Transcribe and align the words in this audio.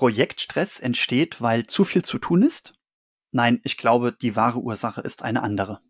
Projektstress 0.00 0.80
entsteht, 0.80 1.42
weil 1.42 1.66
zu 1.66 1.84
viel 1.84 2.00
zu 2.02 2.18
tun 2.18 2.40
ist? 2.40 2.72
Nein, 3.32 3.60
ich 3.64 3.76
glaube, 3.76 4.16
die 4.18 4.34
wahre 4.34 4.60
Ursache 4.60 5.02
ist 5.02 5.22
eine 5.22 5.42
andere. 5.42 5.82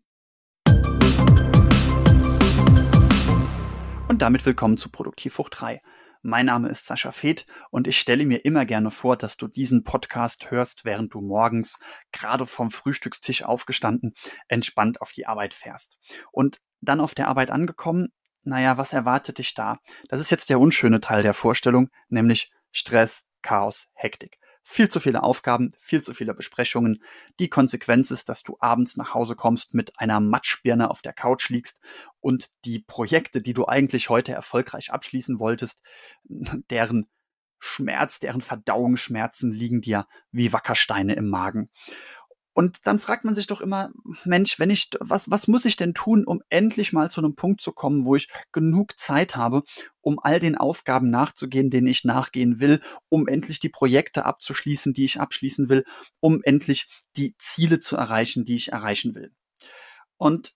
Und 4.09 4.21
damit 4.21 4.45
willkommen 4.45 4.75
zu 4.75 4.91
Produktiv 4.91 5.37
hoch 5.37 5.47
3. 5.47 5.81
Mein 6.23 6.47
Name 6.47 6.67
ist 6.67 6.87
Sascha 6.87 7.13
Feth 7.13 7.45
und 7.69 7.87
ich 7.87 7.97
stelle 7.97 8.25
mir 8.25 8.43
immer 8.43 8.65
gerne 8.65 8.91
vor, 8.91 9.15
dass 9.15 9.37
du 9.37 9.47
diesen 9.47 9.85
Podcast 9.85 10.51
hörst, 10.51 10.83
während 10.83 11.13
du 11.13 11.21
morgens 11.21 11.79
gerade 12.11 12.45
vom 12.45 12.69
Frühstückstisch 12.69 13.43
aufgestanden 13.43 14.13
entspannt 14.49 14.99
auf 14.99 15.13
die 15.13 15.25
Arbeit 15.25 15.53
fährst. 15.53 15.99
Und 16.33 16.59
dann 16.81 16.99
auf 16.99 17.15
der 17.15 17.29
Arbeit 17.29 17.49
angekommen, 17.49 18.09
naja, 18.43 18.77
was 18.77 18.91
erwartet 18.91 19.37
dich 19.37 19.53
da? 19.53 19.79
Das 20.09 20.19
ist 20.19 20.31
jetzt 20.31 20.49
der 20.49 20.59
unschöne 20.59 20.99
Teil 20.99 21.23
der 21.23 21.33
Vorstellung, 21.33 21.87
nämlich 22.09 22.51
Stress, 22.73 23.23
Chaos, 23.41 23.89
Hektik. 23.93 24.39
Viel 24.63 24.89
zu 24.89 24.99
viele 24.99 25.23
Aufgaben, 25.23 25.73
viel 25.79 26.01
zu 26.01 26.13
viele 26.13 26.33
Besprechungen. 26.35 27.03
Die 27.39 27.49
Konsequenz 27.49 28.11
ist, 28.11 28.29
dass 28.29 28.43
du 28.43 28.57
abends 28.59 28.95
nach 28.95 29.13
Hause 29.13 29.35
kommst, 29.35 29.73
mit 29.73 29.97
einer 29.99 30.19
Matschbirne 30.19 30.91
auf 30.91 31.01
der 31.01 31.13
Couch 31.13 31.49
liegst 31.49 31.79
und 32.19 32.49
die 32.65 32.79
Projekte, 32.79 33.41
die 33.41 33.53
du 33.53 33.67
eigentlich 33.67 34.09
heute 34.09 34.33
erfolgreich 34.33 34.91
abschließen 34.91 35.39
wolltest, 35.39 35.81
deren 36.69 37.09
Schmerz, 37.63 38.19
deren 38.19 38.41
Verdauungsschmerzen 38.41 39.51
liegen 39.51 39.81
dir 39.81 40.07
wie 40.31 40.51
Wackersteine 40.51 41.13
im 41.13 41.29
Magen. 41.29 41.69
Und 42.53 42.79
dann 42.83 42.99
fragt 42.99 43.23
man 43.23 43.33
sich 43.33 43.47
doch 43.47 43.61
immer, 43.61 43.91
Mensch, 44.25 44.59
wenn 44.59 44.69
ich, 44.69 44.89
was, 44.99 45.31
was 45.31 45.47
muss 45.47 45.63
ich 45.63 45.77
denn 45.77 45.93
tun, 45.93 46.25
um 46.25 46.41
endlich 46.49 46.91
mal 46.91 47.09
zu 47.09 47.21
einem 47.21 47.35
Punkt 47.35 47.61
zu 47.61 47.71
kommen, 47.71 48.03
wo 48.03 48.15
ich 48.15 48.29
genug 48.51 48.99
Zeit 48.99 49.37
habe, 49.37 49.63
um 50.01 50.19
all 50.19 50.39
den 50.39 50.57
Aufgaben 50.57 51.09
nachzugehen, 51.09 51.69
denen 51.69 51.87
ich 51.87 52.03
nachgehen 52.03 52.59
will, 52.59 52.81
um 53.07 53.27
endlich 53.27 53.59
die 53.61 53.69
Projekte 53.69 54.25
abzuschließen, 54.25 54.93
die 54.93 55.05
ich 55.05 55.21
abschließen 55.21 55.69
will, 55.69 55.85
um 56.19 56.41
endlich 56.43 56.89
die 57.15 57.35
Ziele 57.37 57.79
zu 57.79 57.95
erreichen, 57.95 58.43
die 58.43 58.55
ich 58.55 58.73
erreichen 58.73 59.15
will. 59.15 59.31
Und 60.17 60.53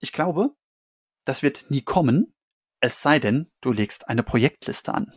ich 0.00 0.12
glaube, 0.12 0.54
das 1.24 1.42
wird 1.42 1.66
nie 1.68 1.82
kommen, 1.82 2.34
es 2.80 3.02
sei 3.02 3.18
denn, 3.18 3.50
du 3.60 3.72
legst 3.72 4.08
eine 4.08 4.22
Projektliste 4.22 4.94
an. 4.94 5.12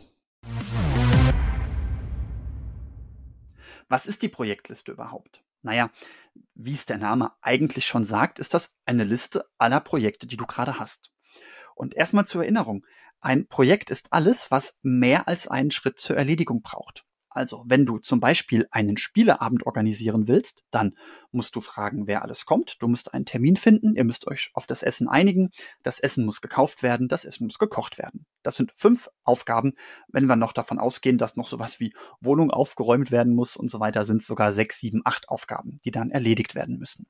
Was 3.88 4.06
ist 4.06 4.22
die 4.22 4.28
Projektliste 4.28 4.92
überhaupt? 4.92 5.42
Naja, 5.62 5.90
wie 6.54 6.72
es 6.72 6.86
der 6.86 6.98
Name 6.98 7.32
eigentlich 7.40 7.86
schon 7.86 8.04
sagt, 8.04 8.38
ist 8.38 8.54
das 8.54 8.78
eine 8.84 9.04
Liste 9.04 9.44
aller 9.58 9.80
Projekte, 9.80 10.26
die 10.26 10.36
du 10.36 10.46
gerade 10.46 10.78
hast. 10.78 11.10
Und 11.74 11.94
erstmal 11.94 12.26
zur 12.26 12.42
Erinnerung, 12.42 12.84
ein 13.20 13.48
Projekt 13.48 13.90
ist 13.90 14.12
alles, 14.12 14.50
was 14.50 14.78
mehr 14.82 15.26
als 15.28 15.48
einen 15.48 15.70
Schritt 15.70 15.98
zur 15.98 16.16
Erledigung 16.16 16.62
braucht. 16.62 17.04
Also, 17.38 17.62
wenn 17.66 17.86
du 17.86 17.98
zum 17.98 18.18
Beispiel 18.18 18.66
einen 18.72 18.96
Spieleabend 18.96 19.64
organisieren 19.64 20.26
willst, 20.26 20.64
dann 20.72 20.96
musst 21.30 21.54
du 21.54 21.60
fragen, 21.60 22.08
wer 22.08 22.22
alles 22.22 22.46
kommt. 22.46 22.82
Du 22.82 22.88
musst 22.88 23.14
einen 23.14 23.26
Termin 23.26 23.54
finden. 23.54 23.94
Ihr 23.94 24.02
müsst 24.02 24.26
euch 24.26 24.50
auf 24.54 24.66
das 24.66 24.82
Essen 24.82 25.08
einigen. 25.08 25.50
Das 25.84 26.00
Essen 26.00 26.24
muss 26.24 26.40
gekauft 26.40 26.82
werden. 26.82 27.06
Das 27.06 27.24
Essen 27.24 27.44
muss 27.46 27.60
gekocht 27.60 27.96
werden. 27.96 28.26
Das 28.42 28.56
sind 28.56 28.72
fünf 28.74 29.08
Aufgaben. 29.22 29.74
Wenn 30.08 30.26
wir 30.26 30.34
noch 30.34 30.52
davon 30.52 30.80
ausgehen, 30.80 31.16
dass 31.16 31.36
noch 31.36 31.46
sowas 31.46 31.78
wie 31.78 31.94
Wohnung 32.20 32.50
aufgeräumt 32.50 33.12
werden 33.12 33.36
muss 33.36 33.56
und 33.56 33.70
so 33.70 33.78
weiter, 33.78 34.02
sind 34.02 34.22
es 34.22 34.26
sogar 34.26 34.52
sechs, 34.52 34.80
sieben, 34.80 35.02
acht 35.04 35.28
Aufgaben, 35.28 35.78
die 35.84 35.92
dann 35.92 36.10
erledigt 36.10 36.56
werden 36.56 36.76
müssen. 36.76 37.06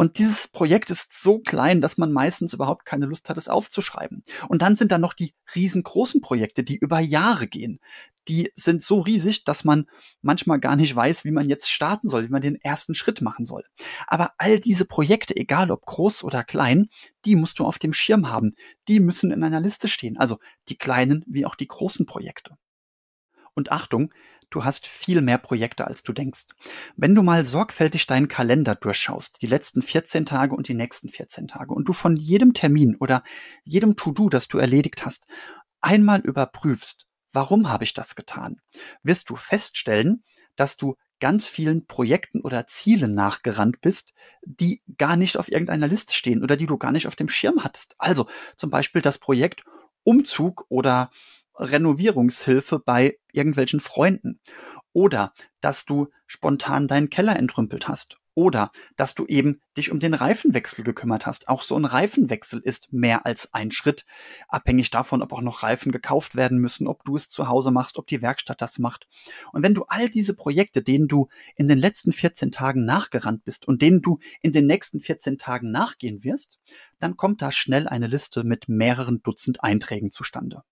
Und 0.00 0.16
dieses 0.16 0.48
Projekt 0.48 0.88
ist 0.88 1.12
so 1.12 1.40
klein, 1.40 1.82
dass 1.82 1.98
man 1.98 2.10
meistens 2.10 2.54
überhaupt 2.54 2.86
keine 2.86 3.04
Lust 3.04 3.28
hat, 3.28 3.36
es 3.36 3.48
aufzuschreiben. 3.48 4.22
Und 4.48 4.62
dann 4.62 4.74
sind 4.74 4.92
da 4.92 4.96
noch 4.96 5.12
die 5.12 5.34
riesengroßen 5.54 6.22
Projekte, 6.22 6.64
die 6.64 6.78
über 6.78 7.00
Jahre 7.00 7.46
gehen. 7.46 7.80
Die 8.26 8.50
sind 8.54 8.80
so 8.80 9.00
riesig, 9.00 9.44
dass 9.44 9.62
man 9.62 9.90
manchmal 10.22 10.58
gar 10.58 10.74
nicht 10.74 10.96
weiß, 10.96 11.26
wie 11.26 11.32
man 11.32 11.50
jetzt 11.50 11.70
starten 11.70 12.08
soll, 12.08 12.24
wie 12.24 12.30
man 12.30 12.40
den 12.40 12.54
ersten 12.54 12.94
Schritt 12.94 13.20
machen 13.20 13.44
soll. 13.44 13.62
Aber 14.06 14.32
all 14.38 14.58
diese 14.58 14.86
Projekte, 14.86 15.36
egal 15.36 15.70
ob 15.70 15.84
groß 15.84 16.24
oder 16.24 16.44
klein, 16.44 16.88
die 17.26 17.36
musst 17.36 17.58
du 17.58 17.66
auf 17.66 17.78
dem 17.78 17.92
Schirm 17.92 18.30
haben. 18.30 18.54
Die 18.88 19.00
müssen 19.00 19.30
in 19.30 19.44
einer 19.44 19.60
Liste 19.60 19.86
stehen. 19.86 20.16
Also 20.16 20.38
die 20.70 20.78
kleinen 20.78 21.26
wie 21.26 21.44
auch 21.44 21.56
die 21.56 21.68
großen 21.68 22.06
Projekte. 22.06 22.56
Und 23.52 23.70
Achtung, 23.70 24.14
du 24.50 24.64
hast 24.64 24.86
viel 24.86 25.20
mehr 25.20 25.38
Projekte, 25.38 25.86
als 25.86 26.02
du 26.02 26.12
denkst. 26.12 26.46
Wenn 26.96 27.14
du 27.14 27.22
mal 27.22 27.44
sorgfältig 27.44 28.06
deinen 28.06 28.28
Kalender 28.28 28.74
durchschaust, 28.74 29.40
die 29.42 29.46
letzten 29.46 29.82
14 29.82 30.26
Tage 30.26 30.54
und 30.54 30.68
die 30.68 30.74
nächsten 30.74 31.08
14 31.08 31.48
Tage, 31.48 31.72
und 31.72 31.88
du 31.88 31.92
von 31.92 32.16
jedem 32.16 32.52
Termin 32.52 32.96
oder 32.96 33.22
jedem 33.64 33.96
To-Do, 33.96 34.28
das 34.28 34.48
du 34.48 34.58
erledigt 34.58 35.04
hast, 35.04 35.26
einmal 35.80 36.20
überprüfst, 36.20 37.06
warum 37.32 37.70
habe 37.70 37.84
ich 37.84 37.94
das 37.94 38.16
getan, 38.16 38.60
wirst 39.02 39.30
du 39.30 39.36
feststellen, 39.36 40.24
dass 40.56 40.76
du 40.76 40.96
ganz 41.20 41.46
vielen 41.46 41.86
Projekten 41.86 42.40
oder 42.40 42.66
Zielen 42.66 43.14
nachgerannt 43.14 43.80
bist, 43.80 44.14
die 44.42 44.82
gar 44.96 45.16
nicht 45.16 45.36
auf 45.36 45.50
irgendeiner 45.50 45.86
Liste 45.86 46.14
stehen 46.14 46.42
oder 46.42 46.56
die 46.56 46.66
du 46.66 46.78
gar 46.78 46.92
nicht 46.92 47.06
auf 47.06 47.14
dem 47.14 47.28
Schirm 47.28 47.62
hattest. 47.62 47.94
Also 47.98 48.26
zum 48.56 48.70
Beispiel 48.70 49.02
das 49.02 49.18
Projekt 49.18 49.62
Umzug 50.02 50.64
oder 50.68 51.10
Renovierungshilfe 51.60 52.78
bei 52.78 53.18
irgendwelchen 53.32 53.80
Freunden. 53.80 54.40
Oder 54.92 55.32
dass 55.60 55.84
du 55.84 56.08
spontan 56.26 56.88
deinen 56.88 57.10
Keller 57.10 57.36
entrümpelt 57.36 57.86
hast. 57.86 58.16
Oder 58.34 58.70
dass 58.96 59.14
du 59.14 59.26
eben 59.26 59.60
dich 59.76 59.90
um 59.90 59.98
den 60.00 60.14
Reifenwechsel 60.14 60.84
gekümmert 60.84 61.26
hast. 61.26 61.48
Auch 61.48 61.62
so 61.62 61.76
ein 61.76 61.84
Reifenwechsel 61.84 62.60
ist 62.60 62.92
mehr 62.92 63.26
als 63.26 63.52
ein 63.52 63.70
Schritt, 63.70 64.06
abhängig 64.48 64.90
davon, 64.90 65.20
ob 65.20 65.32
auch 65.32 65.42
noch 65.42 65.62
Reifen 65.62 65.90
gekauft 65.92 66.36
werden 66.36 66.58
müssen, 66.58 66.86
ob 66.86 67.04
du 67.04 67.16
es 67.16 67.28
zu 67.28 67.48
Hause 67.48 67.70
machst, 67.72 67.98
ob 67.98 68.06
die 68.06 68.22
Werkstatt 68.22 68.62
das 68.62 68.78
macht. 68.78 69.08
Und 69.52 69.62
wenn 69.62 69.74
du 69.74 69.84
all 69.88 70.08
diese 70.08 70.34
Projekte, 70.34 70.82
denen 70.82 71.08
du 71.08 71.28
in 71.56 71.66
den 71.66 71.78
letzten 71.78 72.12
14 72.12 72.52
Tagen 72.52 72.84
nachgerannt 72.84 73.44
bist 73.44 73.66
und 73.66 73.82
denen 73.82 74.00
du 74.00 74.20
in 74.42 74.52
den 74.52 74.66
nächsten 74.66 75.00
14 75.00 75.36
Tagen 75.36 75.70
nachgehen 75.70 76.22
wirst, 76.24 76.60
dann 77.00 77.16
kommt 77.16 77.42
da 77.42 77.50
schnell 77.50 77.88
eine 77.88 78.06
Liste 78.06 78.44
mit 78.44 78.68
mehreren 78.68 79.22
Dutzend 79.22 79.62
Einträgen 79.62 80.10
zustande. 80.12 80.62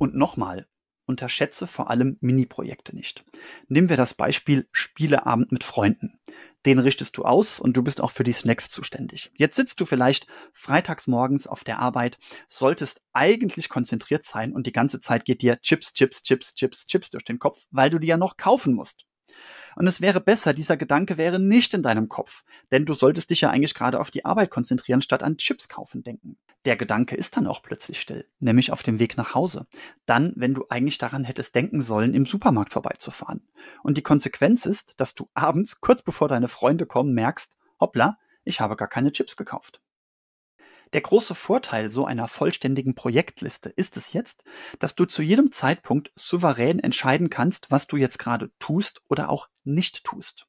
Und 0.00 0.14
nochmal, 0.14 0.66
unterschätze 1.04 1.66
vor 1.66 1.90
allem 1.90 2.16
Mini-Projekte 2.22 2.96
nicht. 2.96 3.22
Nehmen 3.68 3.90
wir 3.90 3.98
das 3.98 4.14
Beispiel 4.14 4.66
Spieleabend 4.72 5.52
mit 5.52 5.62
Freunden. 5.62 6.18
Den 6.64 6.78
richtest 6.78 7.18
du 7.18 7.24
aus 7.24 7.60
und 7.60 7.76
du 7.76 7.82
bist 7.82 8.00
auch 8.00 8.10
für 8.10 8.24
die 8.24 8.32
Snacks 8.32 8.70
zuständig. 8.70 9.30
Jetzt 9.34 9.56
sitzt 9.56 9.78
du 9.78 9.84
vielleicht 9.84 10.26
freitags 10.54 11.06
morgens 11.06 11.46
auf 11.46 11.64
der 11.64 11.80
Arbeit, 11.80 12.18
solltest 12.48 13.02
eigentlich 13.12 13.68
konzentriert 13.68 14.24
sein 14.24 14.54
und 14.54 14.66
die 14.66 14.72
ganze 14.72 15.00
Zeit 15.00 15.26
geht 15.26 15.42
dir 15.42 15.60
Chips, 15.60 15.92
Chips, 15.92 16.22
Chips, 16.22 16.54
Chips, 16.54 16.86
Chips 16.86 17.10
durch 17.10 17.24
den 17.24 17.38
Kopf, 17.38 17.66
weil 17.70 17.90
du 17.90 17.98
die 17.98 18.08
ja 18.08 18.16
noch 18.16 18.38
kaufen 18.38 18.72
musst. 18.72 19.04
Und 19.76 19.86
es 19.86 20.00
wäre 20.00 20.20
besser, 20.20 20.52
dieser 20.52 20.76
Gedanke 20.76 21.16
wäre 21.16 21.38
nicht 21.38 21.74
in 21.74 21.82
deinem 21.82 22.08
Kopf, 22.08 22.44
denn 22.70 22.86
du 22.86 22.94
solltest 22.94 23.30
dich 23.30 23.42
ja 23.42 23.50
eigentlich 23.50 23.74
gerade 23.74 24.00
auf 24.00 24.10
die 24.10 24.24
Arbeit 24.24 24.50
konzentrieren, 24.50 25.02
statt 25.02 25.22
an 25.22 25.36
Chips 25.36 25.68
kaufen 25.68 26.02
denken. 26.02 26.36
Der 26.64 26.76
Gedanke 26.76 27.16
ist 27.16 27.36
dann 27.36 27.46
auch 27.46 27.62
plötzlich 27.62 28.00
still, 28.00 28.26
nämlich 28.38 28.72
auf 28.72 28.82
dem 28.82 28.98
Weg 28.98 29.16
nach 29.16 29.34
Hause. 29.34 29.66
Dann, 30.04 30.32
wenn 30.36 30.54
du 30.54 30.66
eigentlich 30.68 30.98
daran 30.98 31.24
hättest 31.24 31.54
denken 31.54 31.82
sollen, 31.82 32.14
im 32.14 32.26
Supermarkt 32.26 32.72
vorbeizufahren. 32.72 33.48
Und 33.82 33.96
die 33.96 34.02
Konsequenz 34.02 34.66
ist, 34.66 35.00
dass 35.00 35.14
du 35.14 35.28
abends, 35.34 35.80
kurz 35.80 36.02
bevor 36.02 36.28
deine 36.28 36.48
Freunde 36.48 36.84
kommen, 36.84 37.14
merkst, 37.14 37.56
hoppla, 37.80 38.18
ich 38.44 38.60
habe 38.60 38.76
gar 38.76 38.88
keine 38.88 39.12
Chips 39.12 39.36
gekauft. 39.36 39.80
Der 40.92 41.00
große 41.02 41.34
Vorteil 41.34 41.88
so 41.88 42.04
einer 42.04 42.26
vollständigen 42.26 42.94
Projektliste 42.94 43.68
ist 43.68 43.96
es 43.96 44.12
jetzt, 44.12 44.44
dass 44.80 44.96
du 44.96 45.04
zu 45.04 45.22
jedem 45.22 45.52
Zeitpunkt 45.52 46.10
souverän 46.16 46.80
entscheiden 46.80 47.30
kannst, 47.30 47.70
was 47.70 47.86
du 47.86 47.96
jetzt 47.96 48.18
gerade 48.18 48.50
tust 48.58 49.02
oder 49.08 49.28
auch 49.28 49.48
nicht 49.62 50.04
tust. 50.04 50.46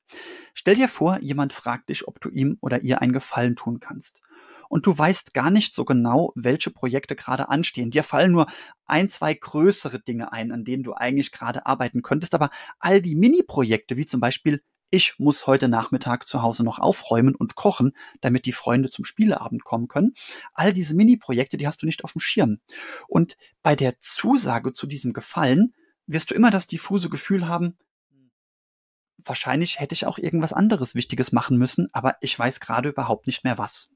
Stell 0.54 0.76
dir 0.76 0.88
vor, 0.88 1.20
jemand 1.20 1.54
fragt 1.54 1.90
dich, 1.90 2.08
ob 2.08 2.20
du 2.22 2.30
ihm 2.30 2.58
oder 2.62 2.82
ihr 2.82 3.02
einen 3.02 3.14
Gefallen 3.14 3.56
tun 3.56 3.80
kannst. 3.80 4.22
Und 4.68 4.88
du 4.88 4.98
weißt 4.98 5.34
gar 5.34 5.52
nicht 5.52 5.76
so 5.76 5.84
genau, 5.84 6.32
welche 6.36 6.72
Projekte 6.72 7.16
gerade 7.16 7.50
anstehen. 7.50 7.92
Dir 7.92 8.04
fallen 8.04 8.32
nur 8.32 8.48
ein, 8.86 9.10
zwei 9.10 9.34
größere 9.34 10.00
Dinge 10.00 10.32
ein, 10.32 10.52
an 10.52 10.64
denen 10.64 10.84
du 10.84 10.94
eigentlich 10.94 11.32
gerade 11.34 11.66
arbeiten 11.66 12.02
könntest. 12.02 12.34
Aber 12.34 12.50
all 12.80 13.02
die 13.02 13.16
Mini-Projekte, 13.16 13.98
wie 13.98 14.06
zum 14.06 14.22
Beispiel 14.22 14.64
ich 14.92 15.18
muss 15.18 15.48
heute 15.48 15.70
Nachmittag 15.70 16.28
zu 16.28 16.42
Hause 16.42 16.64
noch 16.64 16.78
aufräumen 16.78 17.34
und 17.34 17.56
kochen, 17.56 17.94
damit 18.20 18.46
die 18.46 18.52
Freunde 18.52 18.90
zum 18.90 19.06
Spieleabend 19.06 19.64
kommen 19.64 19.88
können. 19.88 20.14
All 20.54 20.74
diese 20.74 20.94
Mini-Projekte, 20.94 21.58
die 21.58 21.66
hast 21.66 21.82
du 21.82 21.86
nicht 21.86 22.04
auf 22.04 22.12
dem 22.12 22.20
Schirm. 22.20 22.60
Und 23.08 23.38
bei 23.64 23.76
der 23.76 24.00
Zusage 24.00 24.74
zu 24.74 24.86
diesem 24.88 25.14
Gefallen 25.14 25.74
wirst 26.08 26.30
du 26.30 26.36
immer 26.36 26.52
das 26.52 26.68
diffuse 26.68 27.10
Gefühl 27.10 27.48
haben, 27.48 27.78
wahrscheinlich 29.18 29.80
hätte 29.80 29.94
ich 29.94 30.06
auch 30.06 30.18
irgendwas 30.18 30.52
anderes 30.52 30.94
Wichtiges 30.94 31.32
machen 31.32 31.58
müssen, 31.58 31.88
aber 31.94 32.18
ich 32.20 32.38
weiß 32.38 32.60
gerade 32.60 32.90
überhaupt 32.90 33.28
nicht 33.28 33.44
mehr 33.46 33.58
was. 33.58 33.92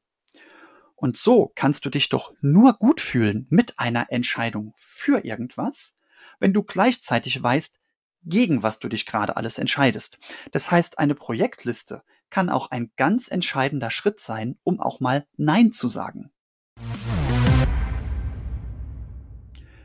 Und 0.96 1.18
so 1.18 1.52
kannst 1.56 1.84
du 1.84 1.90
dich 1.90 2.08
doch 2.08 2.34
nur 2.40 2.74
gut 2.74 3.02
fühlen 3.02 3.48
mit 3.50 3.80
einer 3.80 4.12
Entscheidung 4.12 4.74
für 4.78 5.26
irgendwas, 5.26 5.98
wenn 6.40 6.54
du 6.54 6.64
gleichzeitig 6.64 7.42
weißt, 7.42 7.80
gegen 8.26 8.64
was 8.64 8.80
du 8.80 8.90
dich 8.90 9.06
gerade 9.06 9.38
alles 9.38 9.58
entscheidest. 9.58 10.20
Das 10.52 10.72
heißt, 10.72 11.00
eine 11.00 11.16
Projektliste 11.16 12.04
kann 12.30 12.50
auch 12.50 12.72
ein 12.72 12.92
ganz 12.98 13.30
entscheidender 13.30 13.92
Schritt 13.92 14.20
sein, 14.20 14.58
um 14.64 14.80
auch 14.80 15.00
mal 15.00 15.26
Nein 15.38 15.72
zu 15.72 15.88
sagen. 15.88 16.32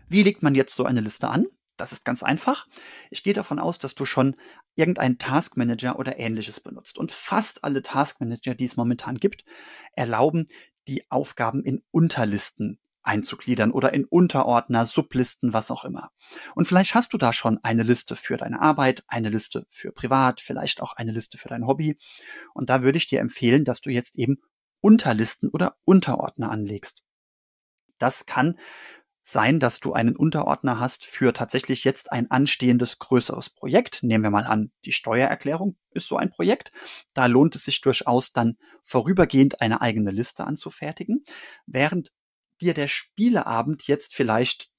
Wie 0.09 0.23
legt 0.23 0.43
man 0.43 0.55
jetzt 0.55 0.75
so 0.75 0.85
eine 0.85 1.01
Liste 1.01 1.29
an? 1.29 1.47
Das 1.77 1.93
ist 1.93 2.05
ganz 2.05 2.23
einfach. 2.23 2.67
Ich 3.11 3.23
gehe 3.23 3.33
davon 3.33 3.59
aus, 3.59 3.79
dass 3.79 3.95
du 3.95 4.05
schon 4.05 4.37
irgendeinen 4.75 5.19
Taskmanager 5.19 5.99
oder 5.99 6.19
ähnliches 6.19 6.61
benutzt. 6.61 6.99
Und 6.99 7.13
fast 7.13 7.65
alle 7.65 7.83
Taskmanager, 7.83 8.55
die 8.55 8.65
es 8.65 8.77
momentan 8.77 9.17
gibt, 9.17 9.45
erlauben, 9.95 10.47
die 10.89 11.11
Aufgaben 11.11 11.63
in 11.63 11.83
Unterlisten 11.91 12.79
einzugliedern 13.03 13.71
oder 13.71 13.93
in 13.93 14.05
Unterordner, 14.05 14.87
Sublisten, 14.87 15.53
was 15.53 15.71
auch 15.71 15.85
immer. 15.85 16.11
Und 16.55 16.67
vielleicht 16.67 16.95
hast 16.95 17.13
du 17.13 17.19
da 17.19 17.33
schon 17.33 17.59
eine 17.63 17.83
Liste 17.83 18.17
für 18.17 18.37
deine 18.37 18.61
Arbeit, 18.61 19.05
eine 19.09 19.29
Liste 19.29 19.67
für 19.71 19.93
privat, 19.93 20.41
vielleicht 20.41 20.81
auch 20.81 20.93
eine 20.95 21.13
Liste 21.13 21.39
für 21.39 21.49
dein 21.49 21.67
Hobby. 21.67 21.99
Und 22.55 22.71
da 22.71 22.83
würde 22.83 22.99
ich 22.99 23.09
dir 23.09 23.21
empfehlen, 23.21 23.65
dass 23.65 23.81
du 23.81 23.91
jetzt 23.91 24.19
eben 24.19 24.39
Unterlisten 24.81 25.51
oder 25.51 25.77
Unterordner 25.85 26.51
anlegst. 26.51 27.03
Das 27.99 28.27
kann 28.27 28.59
sein, 29.23 29.61
dass 29.61 29.81
du 29.81 29.93
einen 29.93 30.17
Unterordner 30.17 30.81
hast 30.81 31.05
für 31.05 31.33
tatsächlich 31.33 31.85
jetzt 31.85 32.11
ein 32.11 32.31
anstehendes 32.31 32.99
größeres 32.99 33.51
Projekt. 33.51 34.03
Nehmen 34.03 34.25
wir 34.25 34.31
mal 34.31 34.47
an, 34.47 34.73
die 34.85 34.93
Steuererklärung 34.93 35.77
ist 35.91 36.09
so 36.09 36.17
ein 36.17 36.31
Projekt. 36.31 36.73
Da 37.13 37.27
lohnt 37.27 37.55
es 37.55 37.65
sich 37.65 37.81
durchaus 37.81 38.33
dann 38.33 38.57
vorübergehend 38.83 39.61
eine 39.61 39.83
eigene 39.83 40.11
Liste 40.11 40.45
anzufertigen, 40.45 41.25
während 41.67 42.13
dir 42.61 42.75
der 42.75 42.89
Spieleabend 42.89 43.87
jetzt 43.87 44.15
vielleicht, 44.15 44.71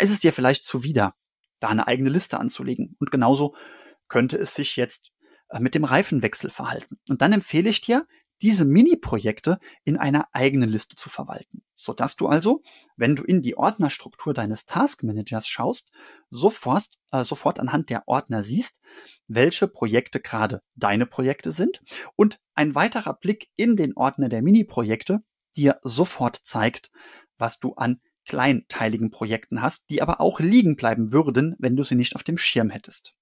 ist 0.00 0.10
es 0.10 0.20
dir 0.20 0.32
vielleicht 0.32 0.64
zuwider, 0.64 1.14
da 1.60 1.68
eine 1.68 1.86
eigene 1.86 2.10
Liste 2.10 2.38
anzulegen. 2.38 2.96
Und 2.98 3.10
genauso 3.10 3.54
könnte 4.08 4.36
es 4.36 4.54
sich 4.54 4.76
jetzt 4.76 5.12
äh, 5.50 5.60
mit 5.60 5.74
dem 5.74 5.84
Reifenwechsel 5.84 6.50
verhalten. 6.50 6.98
Und 7.08 7.22
dann 7.22 7.32
empfehle 7.32 7.70
ich 7.70 7.80
dir, 7.80 8.06
diese 8.42 8.64
Mini-Projekte 8.64 9.58
in 9.84 9.98
einer 9.98 10.28
eigenen 10.32 10.70
Liste 10.70 10.96
zu 10.96 11.10
verwalten, 11.10 11.62
sodass 11.74 12.16
du 12.16 12.26
also, 12.26 12.62
wenn 12.96 13.14
du 13.14 13.22
in 13.22 13.42
die 13.42 13.56
Ordnerstruktur 13.56 14.32
deines 14.32 14.64
Task 14.64 15.02
Managers 15.02 15.46
schaust, 15.46 15.90
sofort, 16.30 16.86
äh, 17.12 17.24
sofort 17.24 17.60
anhand 17.60 17.90
der 17.90 18.08
Ordner 18.08 18.42
siehst, 18.42 18.76
welche 19.28 19.68
Projekte 19.68 20.20
gerade 20.20 20.62
deine 20.74 21.06
Projekte 21.06 21.50
sind 21.50 21.82
und 22.16 22.40
ein 22.54 22.74
weiterer 22.74 23.14
Blick 23.14 23.48
in 23.56 23.76
den 23.76 23.94
Ordner 23.94 24.28
der 24.28 24.42
Mini-Projekte 24.42 25.22
dir 25.56 25.78
sofort 25.82 26.40
zeigt, 26.44 26.90
was 27.38 27.58
du 27.58 27.74
an 27.74 28.00
kleinteiligen 28.26 29.10
Projekten 29.10 29.62
hast, 29.62 29.90
die 29.90 30.02
aber 30.02 30.20
auch 30.20 30.40
liegen 30.40 30.76
bleiben 30.76 31.12
würden, 31.12 31.56
wenn 31.58 31.76
du 31.76 31.82
sie 31.82 31.96
nicht 31.96 32.14
auf 32.14 32.22
dem 32.22 32.38
Schirm 32.38 32.70
hättest. 32.70 33.14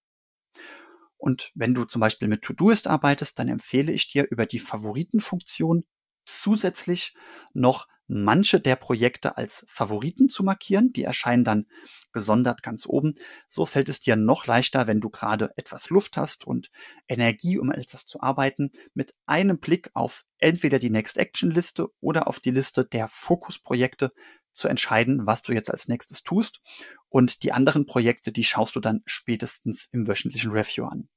Und 1.16 1.50
wenn 1.54 1.74
du 1.74 1.84
zum 1.84 2.00
Beispiel 2.00 2.28
mit 2.28 2.42
Todoist 2.42 2.86
arbeitest, 2.86 3.38
dann 3.38 3.48
empfehle 3.48 3.92
ich 3.92 4.08
dir 4.08 4.28
über 4.30 4.46
die 4.46 4.58
Favoritenfunktion 4.58 5.84
zusätzlich 6.24 7.14
noch 7.52 7.88
manche 8.08 8.58
der 8.60 8.76
Projekte 8.76 9.36
als 9.36 9.64
Favoriten 9.68 10.28
zu 10.28 10.42
markieren. 10.42 10.92
Die 10.92 11.04
erscheinen 11.04 11.44
dann 11.44 11.66
gesondert 12.12 12.62
ganz 12.62 12.86
oben. 12.86 13.14
So 13.46 13.66
fällt 13.66 13.88
es 13.88 14.00
dir 14.00 14.16
noch 14.16 14.46
leichter, 14.46 14.86
wenn 14.86 15.00
du 15.00 15.10
gerade 15.10 15.52
etwas 15.56 15.90
Luft 15.90 16.16
hast 16.16 16.46
und 16.46 16.70
Energie, 17.06 17.58
um 17.58 17.70
etwas 17.70 18.06
zu 18.06 18.20
arbeiten, 18.20 18.70
mit 18.94 19.14
einem 19.26 19.58
Blick 19.60 19.90
auf 19.94 20.24
entweder 20.38 20.78
die 20.78 20.90
Next 20.90 21.16
Action 21.18 21.50
Liste 21.50 21.88
oder 22.00 22.26
auf 22.26 22.40
die 22.40 22.50
Liste 22.50 22.84
der 22.84 23.08
Fokusprojekte 23.08 24.12
zu 24.52 24.68
entscheiden, 24.68 25.26
was 25.26 25.42
du 25.42 25.52
jetzt 25.52 25.70
als 25.70 25.88
nächstes 25.88 26.22
tust. 26.22 26.60
Und 27.08 27.42
die 27.42 27.52
anderen 27.52 27.86
Projekte, 27.86 28.32
die 28.32 28.44
schaust 28.44 28.74
du 28.74 28.80
dann 28.80 29.02
spätestens 29.06 29.88
im 29.92 30.08
wöchentlichen 30.08 30.50
Review 30.50 30.84
an. 30.84 31.08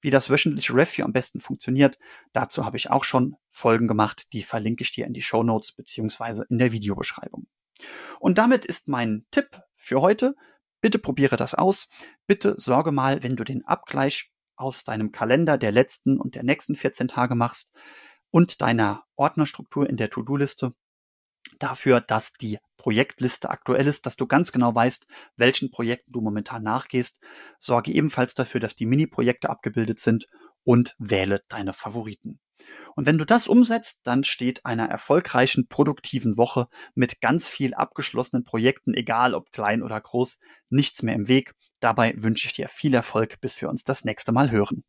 Wie 0.00 0.10
das 0.10 0.30
wöchentliche 0.30 0.74
Review 0.74 1.04
am 1.04 1.12
besten 1.12 1.40
funktioniert, 1.40 1.98
dazu 2.32 2.64
habe 2.64 2.76
ich 2.76 2.90
auch 2.90 3.04
schon 3.04 3.36
Folgen 3.50 3.88
gemacht, 3.88 4.32
die 4.32 4.42
verlinke 4.42 4.82
ich 4.84 4.92
dir 4.92 5.06
in 5.06 5.14
die 5.14 5.22
Show 5.22 5.42
Notes 5.42 5.72
beziehungsweise 5.72 6.46
in 6.48 6.58
der 6.58 6.72
Videobeschreibung. 6.72 7.46
Und 8.20 8.38
damit 8.38 8.64
ist 8.64 8.88
mein 8.88 9.26
Tipp 9.30 9.60
für 9.74 10.00
heute. 10.00 10.34
Bitte 10.80 10.98
probiere 10.98 11.36
das 11.36 11.54
aus. 11.54 11.88
Bitte 12.26 12.54
sorge 12.58 12.92
mal, 12.92 13.22
wenn 13.22 13.36
du 13.36 13.44
den 13.44 13.64
Abgleich 13.64 14.30
aus 14.56 14.84
deinem 14.84 15.12
Kalender 15.12 15.58
der 15.58 15.72
letzten 15.72 16.18
und 16.18 16.34
der 16.34 16.42
nächsten 16.42 16.76
14 16.76 17.08
Tage 17.08 17.34
machst 17.34 17.72
und 18.30 18.60
deiner 18.62 19.04
Ordnerstruktur 19.16 19.88
in 19.88 19.96
der 19.96 20.10
To-Do-Liste, 20.10 20.74
dafür, 21.58 22.00
dass 22.00 22.32
die 22.32 22.58
Projektliste 22.76 23.50
aktuell 23.50 23.86
ist, 23.86 24.06
dass 24.06 24.16
du 24.16 24.26
ganz 24.26 24.52
genau 24.52 24.74
weißt, 24.74 25.06
welchen 25.36 25.70
Projekten 25.70 26.12
du 26.12 26.20
momentan 26.20 26.62
nachgehst. 26.62 27.18
Sorge 27.58 27.92
ebenfalls 27.92 28.34
dafür, 28.34 28.60
dass 28.60 28.76
die 28.76 28.86
Mini-Projekte 28.86 29.50
abgebildet 29.50 29.98
sind 29.98 30.26
und 30.64 30.94
wähle 30.98 31.42
deine 31.48 31.72
Favoriten. 31.72 32.38
Und 32.94 33.06
wenn 33.06 33.18
du 33.18 33.24
das 33.24 33.48
umsetzt, 33.48 34.00
dann 34.04 34.24
steht 34.24 34.64
einer 34.64 34.88
erfolgreichen, 34.88 35.68
produktiven 35.68 36.36
Woche 36.36 36.68
mit 36.94 37.20
ganz 37.20 37.48
viel 37.48 37.74
abgeschlossenen 37.74 38.44
Projekten, 38.44 38.94
egal 38.94 39.34
ob 39.34 39.52
klein 39.52 39.82
oder 39.82 40.00
groß, 40.00 40.38
nichts 40.70 41.02
mehr 41.02 41.14
im 41.14 41.28
Weg. 41.28 41.54
Dabei 41.80 42.14
wünsche 42.16 42.46
ich 42.46 42.54
dir 42.54 42.68
viel 42.68 42.94
Erfolg, 42.94 43.40
bis 43.40 43.60
wir 43.60 43.68
uns 43.68 43.82
das 43.82 44.04
nächste 44.04 44.32
Mal 44.32 44.50
hören. 44.50 44.84